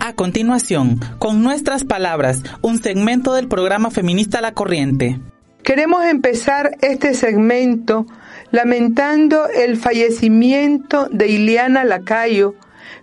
[0.00, 5.20] A continuación, con nuestras palabras, un segmento del programa feminista La Corriente.
[5.62, 8.06] Queremos empezar este segmento
[8.50, 12.54] lamentando el fallecimiento de Ileana Lacayo,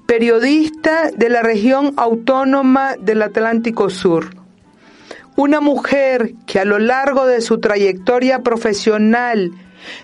[0.05, 4.35] periodista de la región autónoma del Atlántico Sur.
[5.35, 9.51] Una mujer que a lo largo de su trayectoria profesional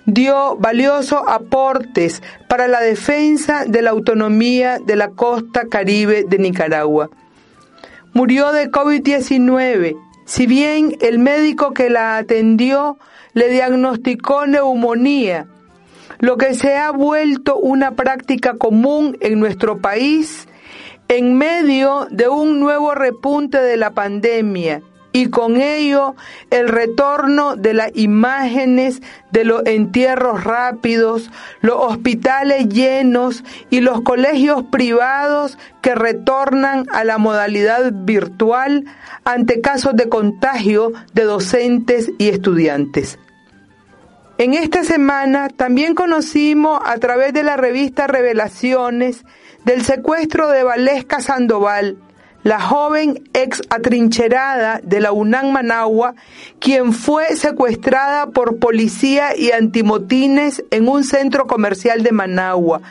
[0.06, 7.10] dio valiosos aportes para la defensa de la autonomía de la costa caribe de Nicaragua.
[8.14, 9.96] Murió de COVID-19,
[10.26, 12.98] si bien el médico que la atendió
[13.34, 15.48] le diagnosticó neumonía,
[16.20, 20.48] lo que se ha vuelto una práctica común en nuestro país
[21.08, 24.82] en medio de un nuevo repunte de la pandemia
[25.12, 26.16] y con ello
[26.52, 34.64] el retorno de las imágenes de los entierros rápidos, los hospitales llenos y los colegios
[34.72, 38.86] privados que retornan a la modalidad virtual
[39.24, 43.20] ante casos de contagio de docentes y estudiantes.
[44.38, 49.26] En esta semana también conocimos a través de la revista Revelaciones
[49.66, 51.98] del secuestro de Valesca Sandoval,
[52.44, 56.16] la joven ex atrincherada de la UNAM Managua,
[56.60, 62.82] quien fue secuestrada por policía y antimotines en un centro comercial de Managua,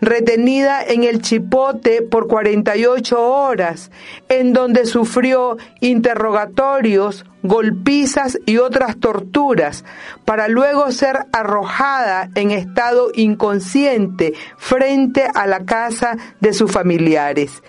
[0.00, 3.90] retenida en el Chipote por 48 horas,
[4.28, 9.84] en donde sufrió interrogatorios, golpizas y otras torturas,
[10.24, 17.62] para luego ser arrojada en estado inconsciente frente a la casa de sus familiares.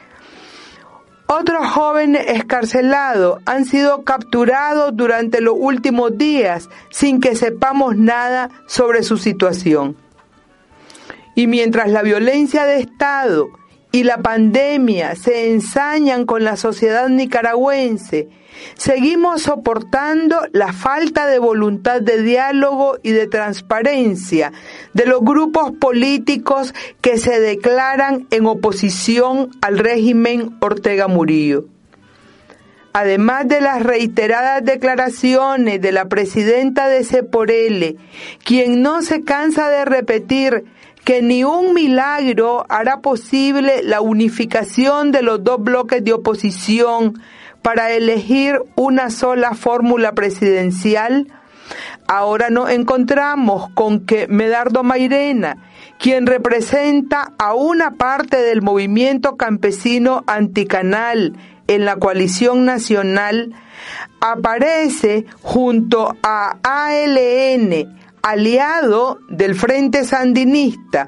[1.32, 9.04] Otros jóvenes escarcelados han sido capturados durante los últimos días sin que sepamos nada sobre
[9.04, 9.96] su situación.
[11.36, 13.50] Y mientras la violencia de Estado
[13.92, 18.30] y la pandemia se ensañan con la sociedad nicaragüense
[18.76, 24.52] Seguimos soportando la falta de voluntad de diálogo y de transparencia
[24.94, 31.66] de los grupos políticos que se declaran en oposición al régimen Ortega Murillo.
[32.92, 37.98] Además de las reiteradas declaraciones de la presidenta de Seporele,
[38.44, 40.66] quien no se cansa de repetir
[41.10, 47.20] que ni un milagro hará posible la unificación de los dos bloques de oposición
[47.64, 51.26] para elegir una sola fórmula presidencial,
[52.08, 55.58] ahora nos encontramos con que Medardo Mairena,
[55.98, 61.34] quien representa a una parte del movimiento campesino anticanal
[61.66, 63.56] en la coalición nacional,
[64.22, 71.08] aparece junto a ALN, aliado del Frente Sandinista,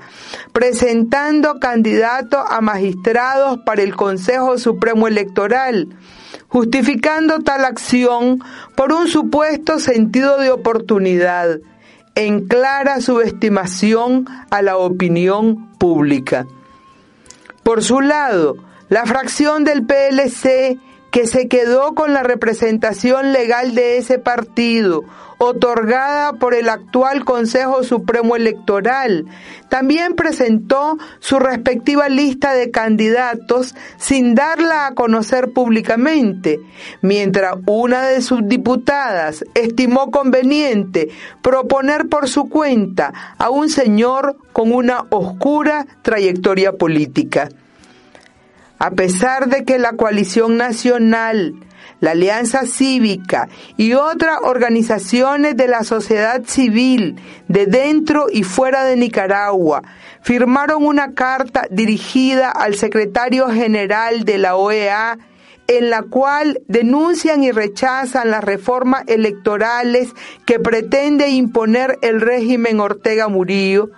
[0.51, 5.89] presentando candidatos a magistrados para el Consejo Supremo Electoral,
[6.47, 8.43] justificando tal acción
[8.75, 11.59] por un supuesto sentido de oportunidad,
[12.15, 16.45] en clara subestimación a la opinión pública.
[17.63, 18.57] Por su lado,
[18.89, 20.77] la fracción del PLC
[21.11, 25.03] que se quedó con la representación legal de ese partido,
[25.39, 29.25] otorgada por el actual Consejo Supremo Electoral.
[29.69, 36.59] También presentó su respectiva lista de candidatos sin darla a conocer públicamente,
[37.01, 41.09] mientras una de sus diputadas estimó conveniente
[41.41, 47.49] proponer por su cuenta a un señor con una oscura trayectoria política.
[48.83, 51.53] A pesar de que la coalición nacional
[51.99, 53.47] la Alianza Cívica
[53.77, 59.83] y otras organizaciones de la sociedad civil de dentro y fuera de Nicaragua
[60.23, 65.19] firmaron una carta dirigida al secretario general de la OEA
[65.67, 70.09] en la cual denuncian y rechazan las reformas electorales
[70.47, 73.91] que pretende imponer el régimen Ortega Murillo,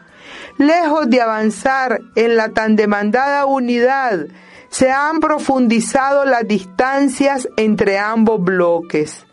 [0.58, 4.28] lejos de avanzar en la tan demandada unidad
[4.74, 9.24] se han profundizado las distancias entre ambos bloques.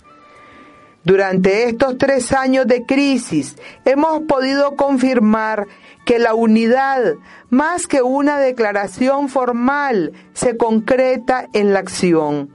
[1.03, 3.57] Durante estos tres años de crisis
[3.87, 5.67] hemos podido confirmar
[6.05, 7.15] que la unidad,
[7.49, 12.55] más que una declaración formal, se concreta en la acción.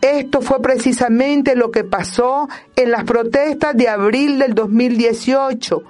[0.00, 5.82] Esto fue precisamente lo que pasó en las protestas de abril del 2018,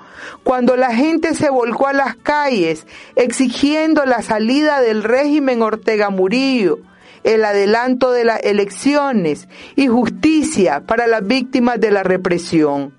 [0.42, 6.78] cuando la gente se volcó a las calles exigiendo la salida del régimen Ortega Murillo,
[7.24, 12.95] el adelanto de las elecciones y justicia para las víctimas de la represión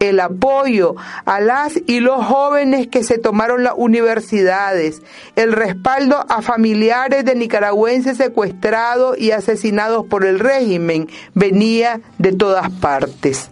[0.00, 5.02] el apoyo a las y los jóvenes que se tomaron las universidades,
[5.36, 12.70] el respaldo a familiares de nicaragüenses secuestrados y asesinados por el régimen, venía de todas
[12.70, 13.50] partes.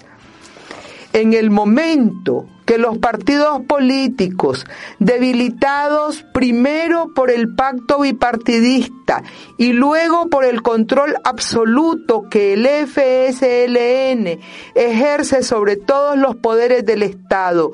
[1.13, 4.67] En el momento que los partidos políticos,
[4.99, 9.23] debilitados primero por el pacto bipartidista
[9.57, 14.41] y luego por el control absoluto que el FSLN
[14.75, 17.73] ejerce sobre todos los poderes del Estado,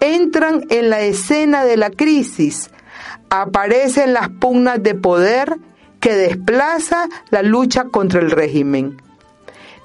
[0.00, 2.70] entran en la escena de la crisis,
[3.30, 5.56] aparecen las pugnas de poder
[6.00, 9.00] que desplaza la lucha contra el régimen.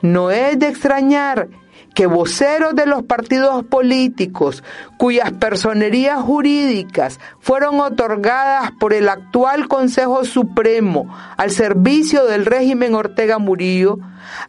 [0.02, 1.48] No es de extrañar
[1.98, 4.64] que voceros de los partidos políticos
[4.98, 13.40] cuyas personerías jurídicas fueron otorgadas por el actual Consejo Supremo al servicio del régimen Ortega
[13.40, 13.98] Murillo,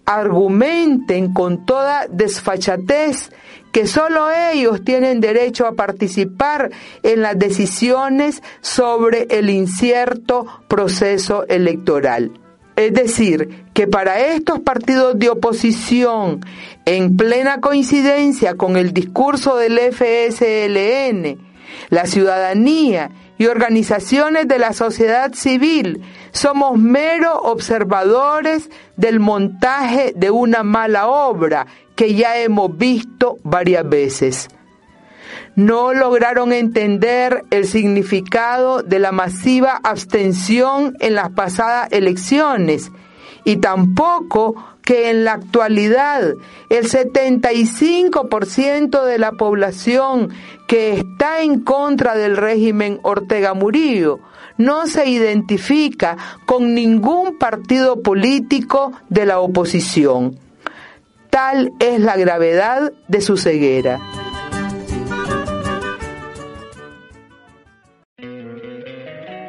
[0.05, 3.31] argumenten con toda desfachatez
[3.73, 6.71] que solo ellos tienen derecho a participar
[7.03, 12.31] en las decisiones sobre el incierto proceso electoral.
[12.79, 16.47] Es decir, que para estos partidos de oposición,
[16.85, 21.41] en plena coincidencia con el discurso del FSLN,
[21.91, 30.63] la ciudadanía y organizaciones de la sociedad civil somos meros observadores del montaje de una
[30.63, 31.67] mala obra
[31.97, 34.49] que ya hemos visto varias veces
[35.59, 42.93] no lograron entender el significado de la masiva abstención en las pasadas elecciones
[43.43, 46.35] y tampoco que en la actualidad
[46.69, 50.29] el 75% de la población
[50.69, 54.21] que está en contra del régimen Ortega Murillo
[54.59, 56.17] no se identifica
[56.47, 60.39] con ningún partido político de la oposición.
[61.31, 63.99] Tal es la gravedad de su ceguera.